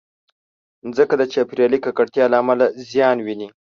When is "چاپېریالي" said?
1.33-1.79